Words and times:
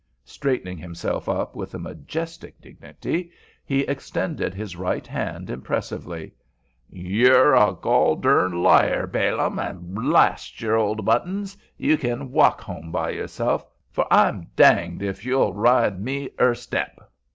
Straightening 0.25 0.79
himself 0.79 1.29
up 1.29 1.55
with 1.55 1.75
a 1.75 1.77
majestic 1.77 2.59
dignity, 2.59 3.29
he 3.63 3.81
extended 3.81 4.51
his 4.51 4.75
right 4.75 5.05
hand 5.05 5.47
impressively. 5.51 6.33
"You're 6.89 7.53
a 7.53 7.75
goldarn 7.75 8.63
liar, 8.63 9.05
Balaam, 9.05 9.59
and, 9.59 9.93
blast 9.93 10.59
your 10.59 10.75
old 10.77 11.05
buttons, 11.05 11.55
you 11.77 11.97
kin 11.99 12.31
walk 12.31 12.61
home 12.61 12.91
by 12.91 13.11
yourself, 13.11 13.63
for 13.91 14.07
I'm 14.11 14.47
danged 14.55 15.03
if 15.03 15.23
you 15.23 15.33
sh'll 15.35 15.53
ride 15.53 16.01
me 16.01 16.31
er 16.39 16.55
step." 16.55 17.11